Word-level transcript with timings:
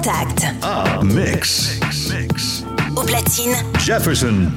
Contact. 0.00 0.46
Ah, 0.62 1.00
mix. 1.04 1.78
mix. 2.10 2.64
Au 2.96 3.02
platine. 3.02 3.52
Jefferson. 3.78 4.50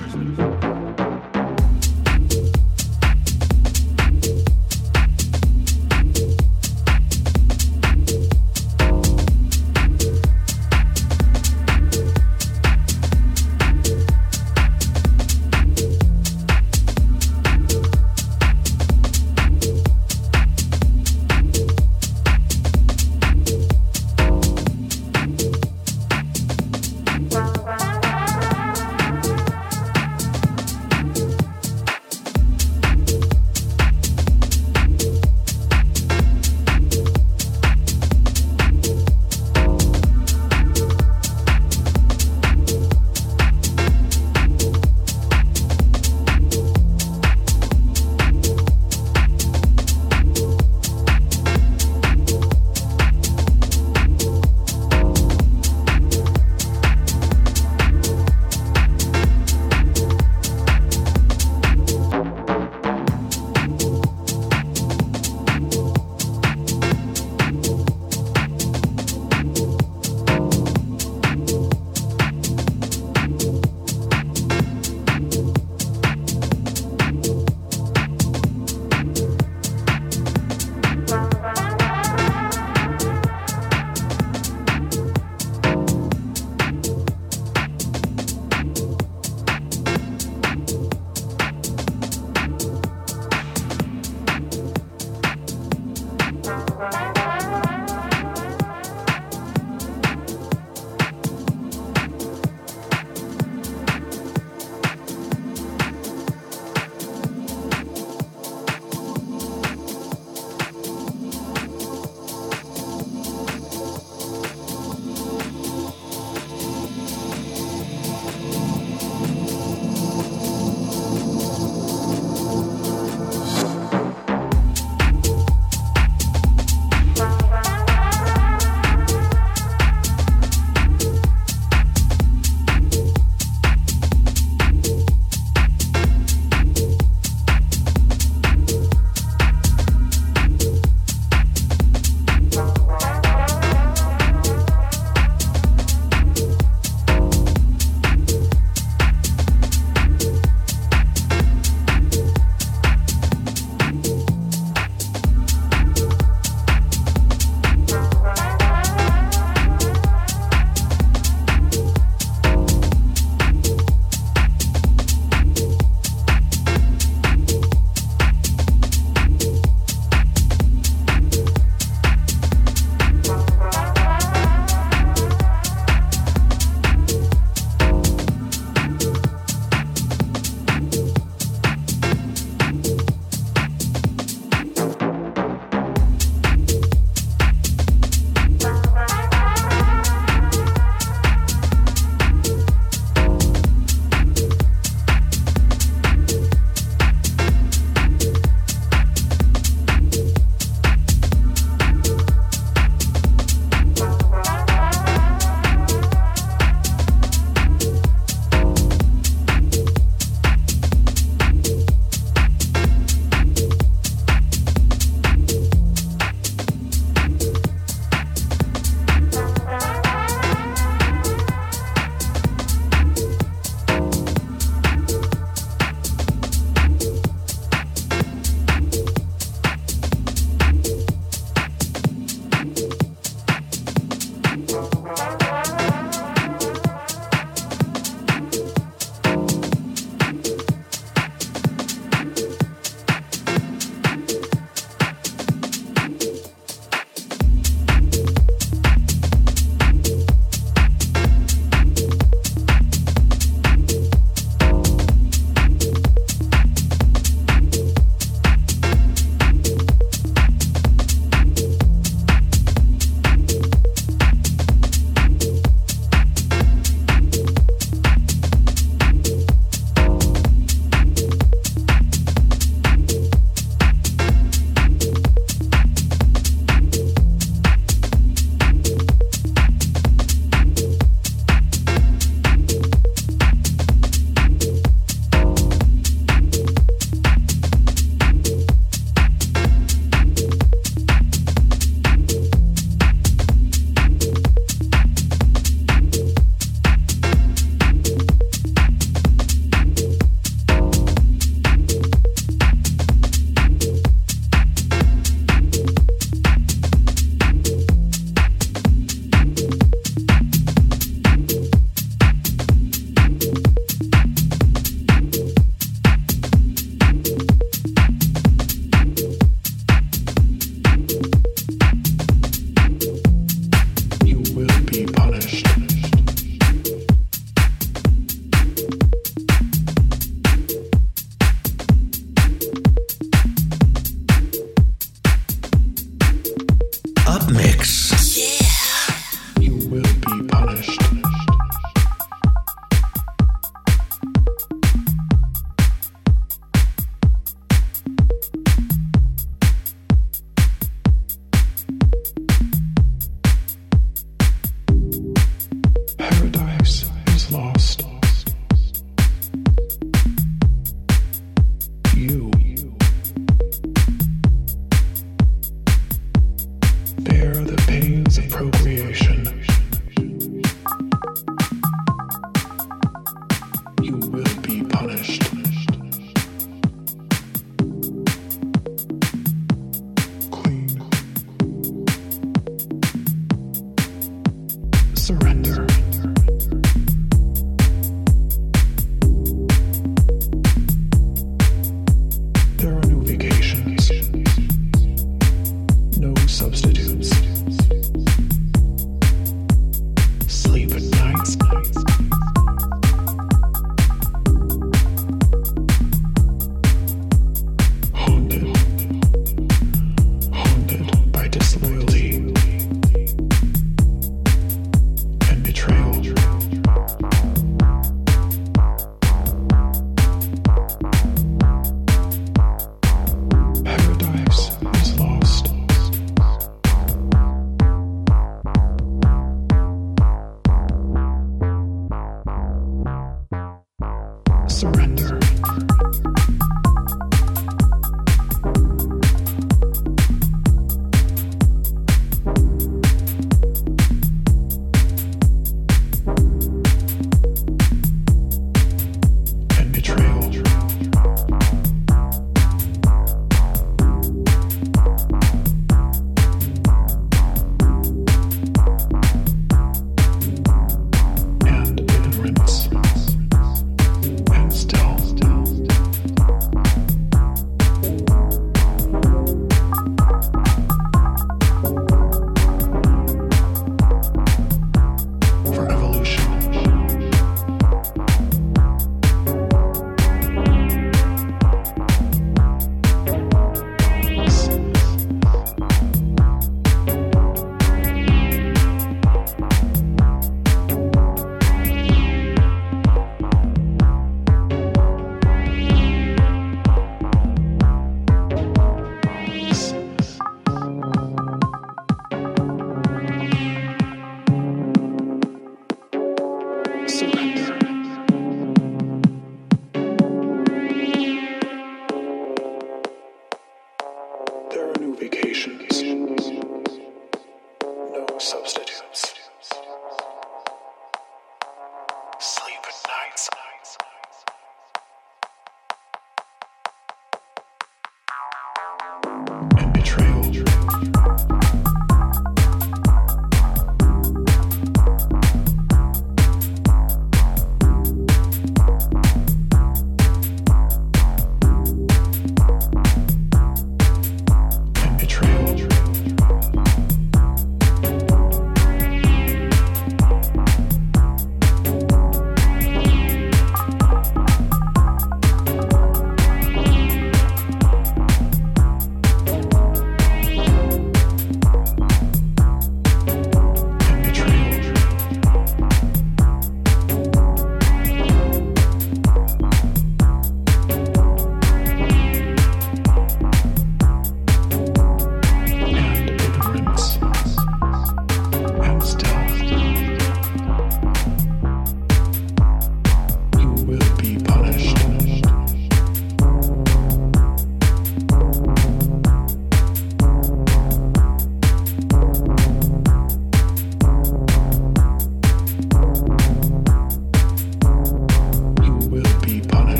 surrender 434.83 435.82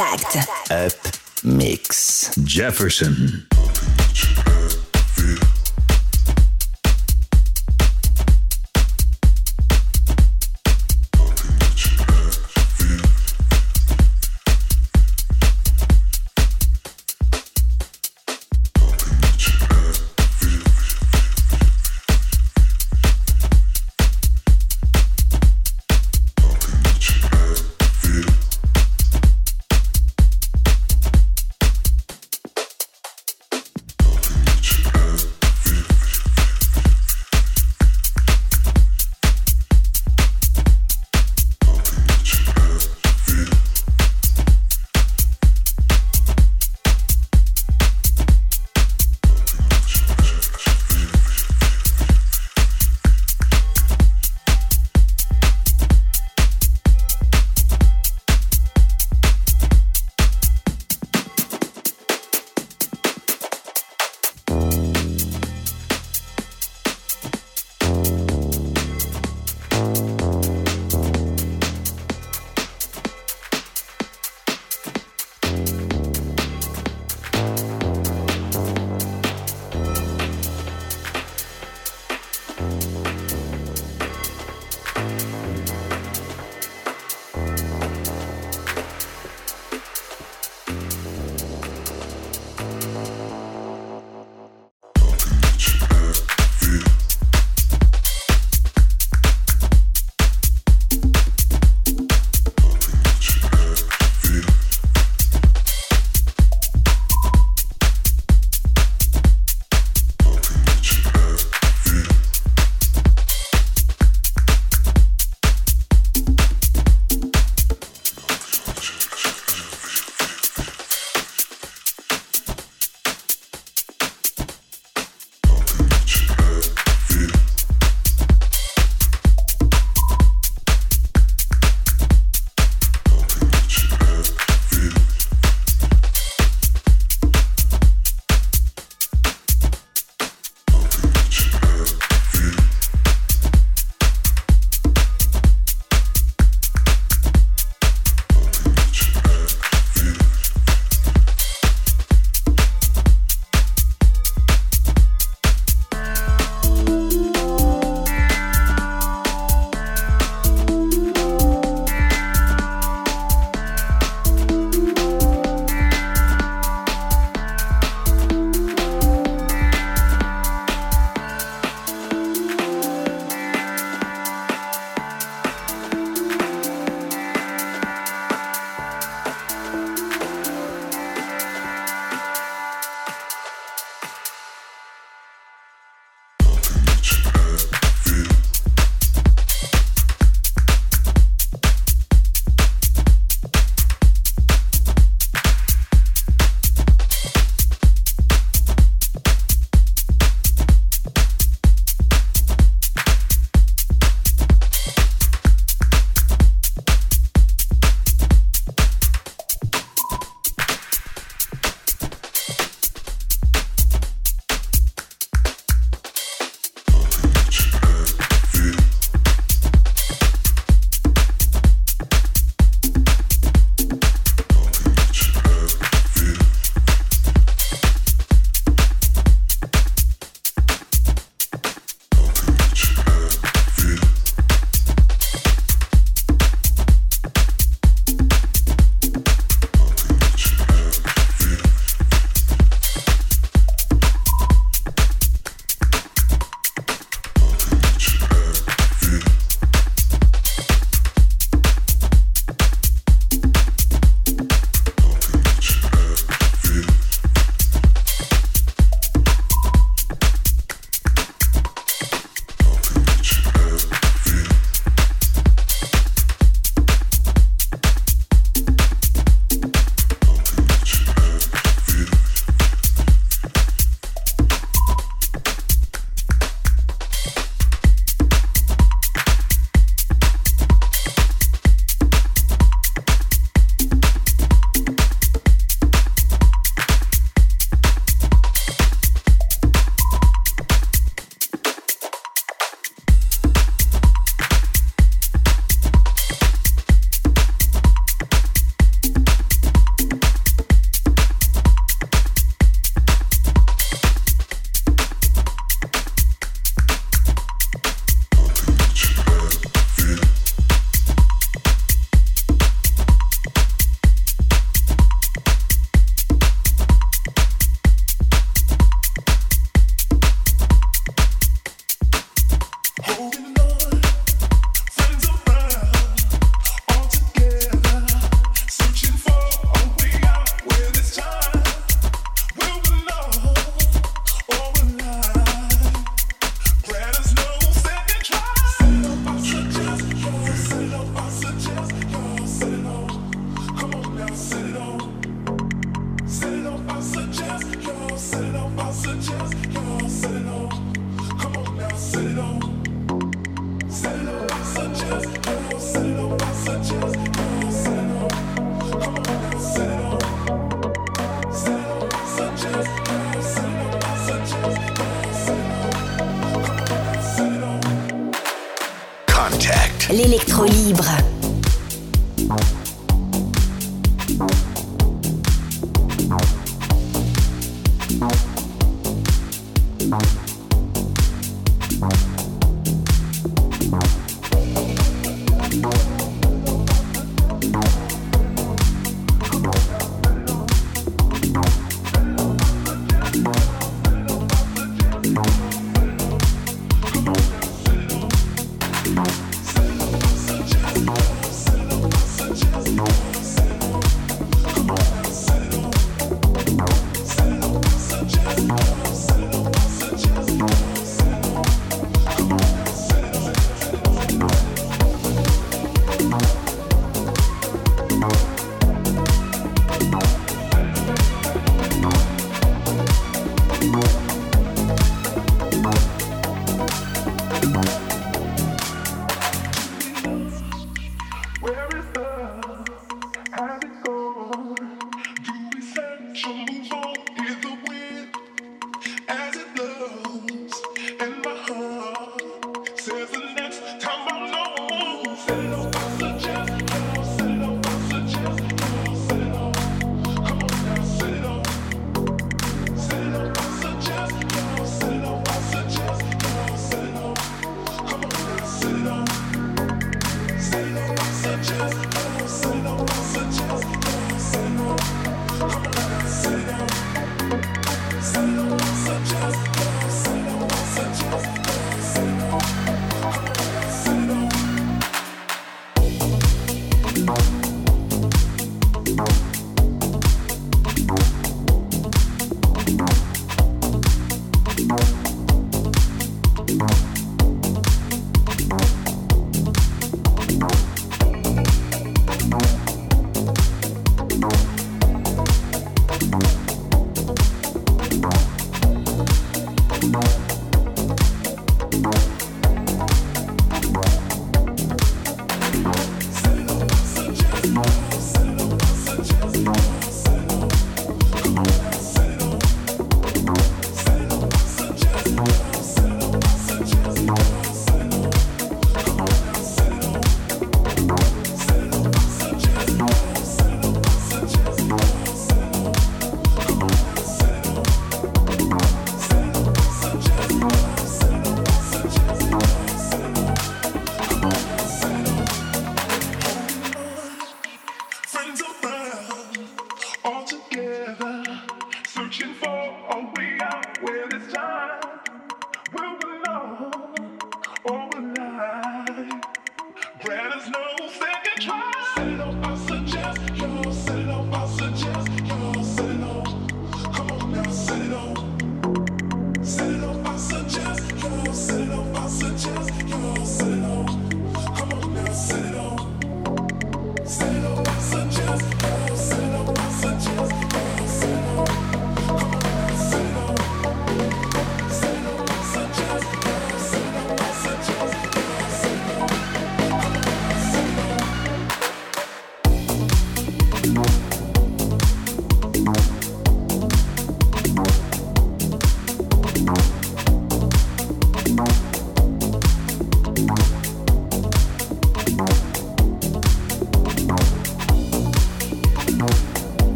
Contact. 0.00 0.70
Up 0.70 1.44
Mix. 1.44 2.34
Jefferson. 2.36 3.49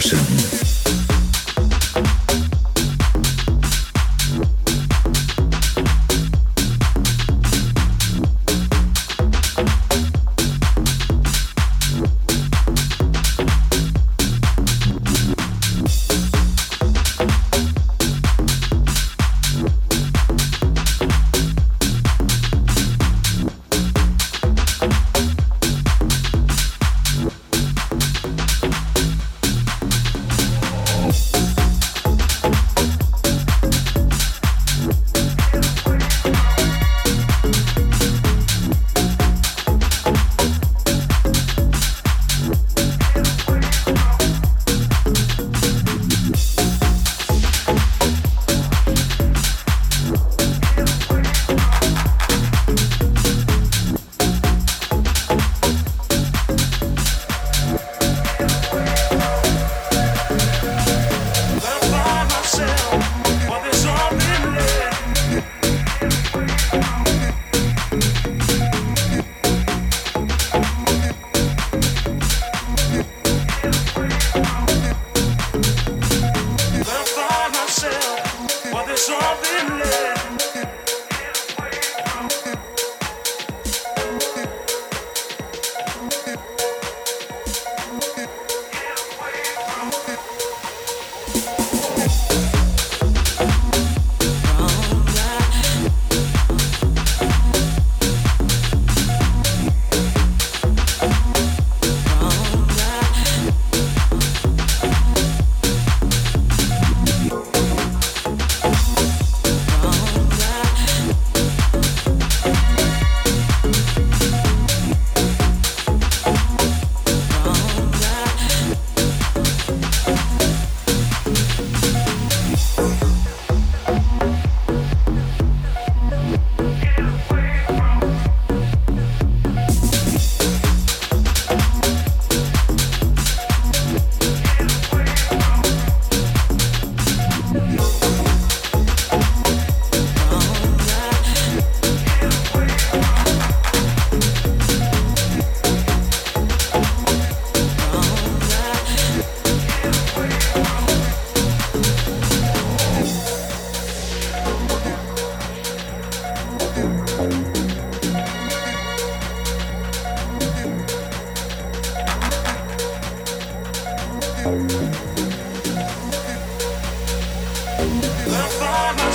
person. 0.00 0.49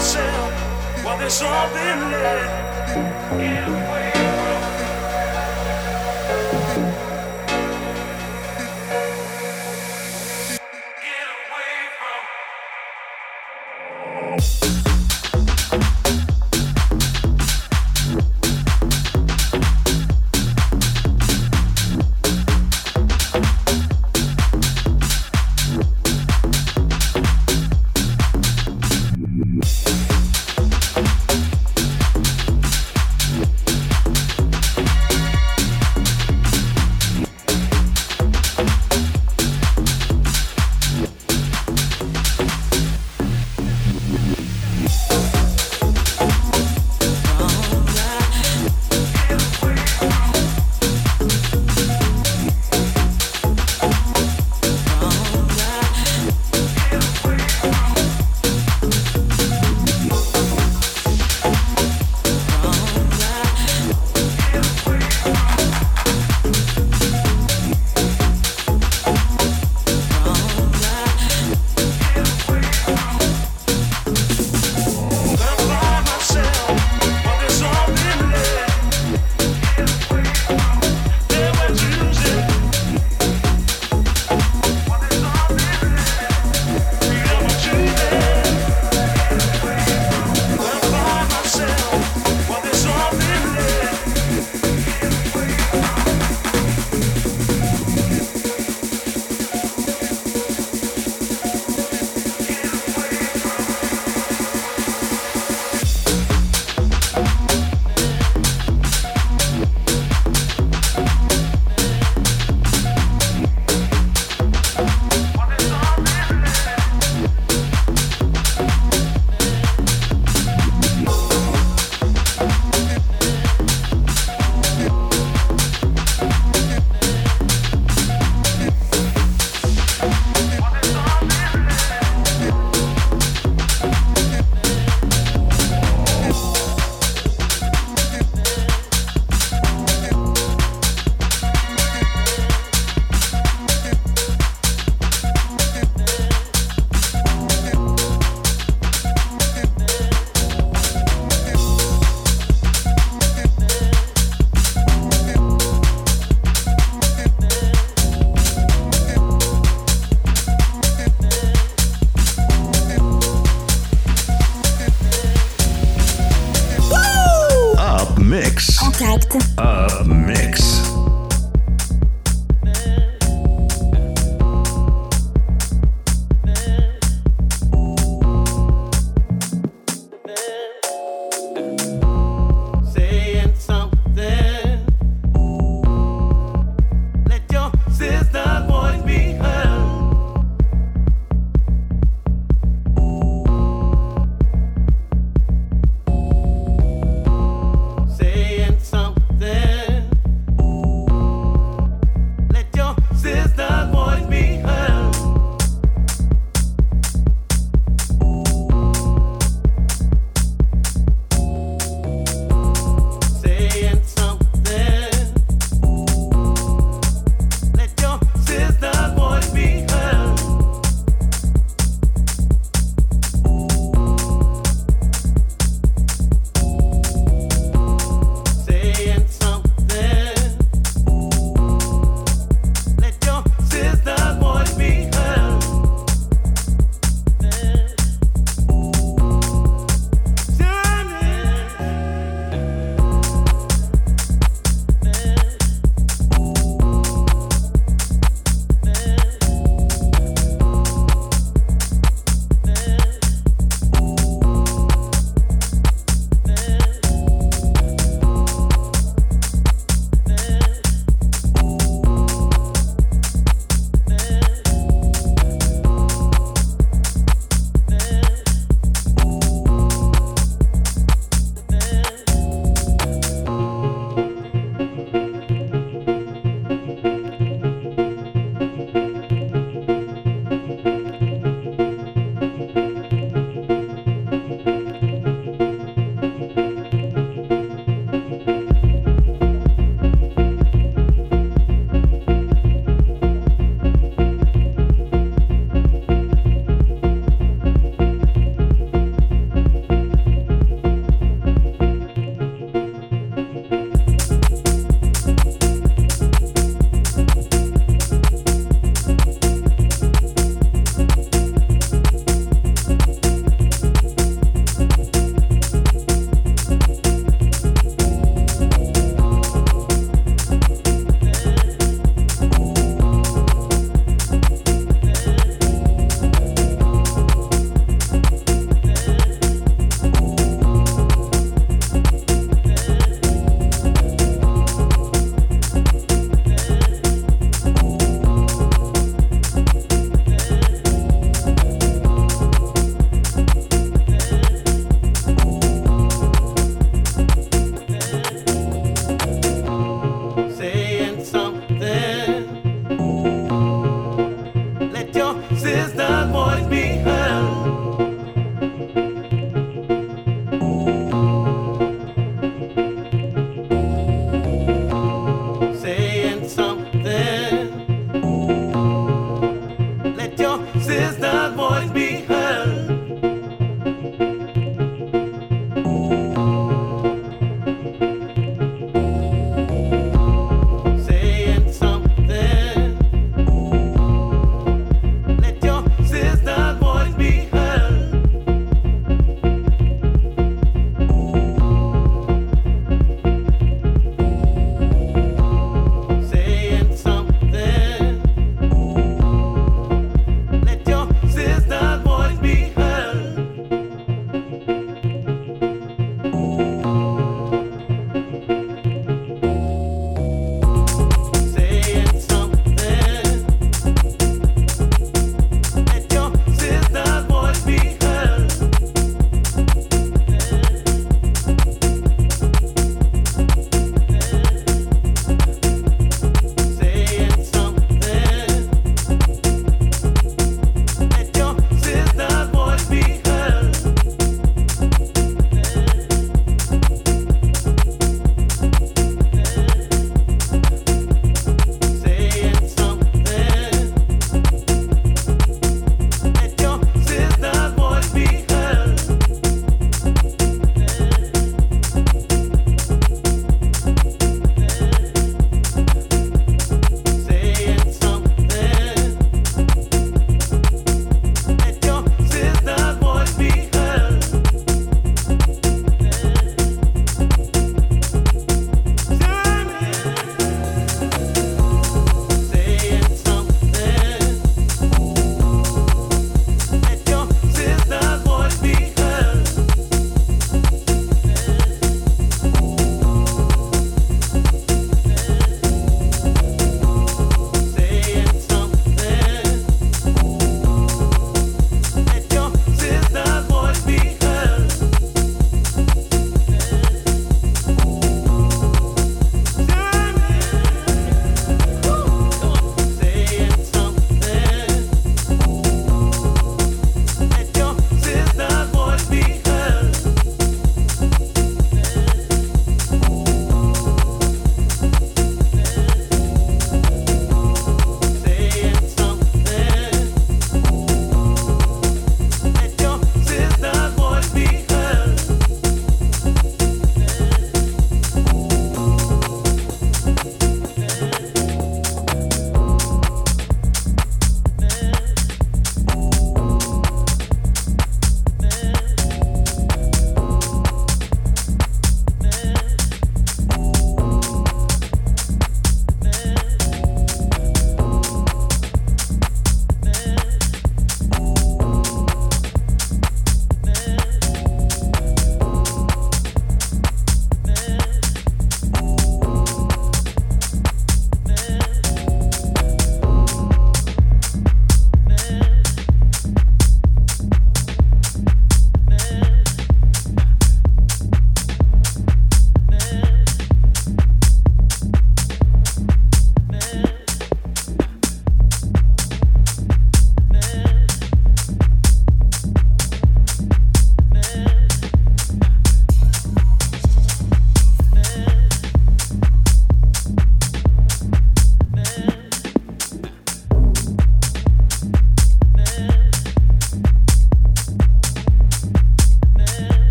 myself 0.00 1.04
while 1.04 1.18
there's 1.18 1.34
something 1.34 2.00
left. 2.10 3.99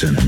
Nixon. 0.00 0.27